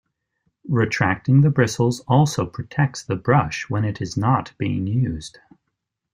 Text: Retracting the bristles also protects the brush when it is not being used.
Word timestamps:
Retracting 0.67 1.41
the 1.41 1.51
bristles 1.51 1.99
also 2.07 2.47
protects 2.47 3.03
the 3.03 3.15
brush 3.15 3.69
when 3.69 3.85
it 3.85 4.01
is 4.01 4.17
not 4.17 4.51
being 4.57 4.87
used. 4.87 5.37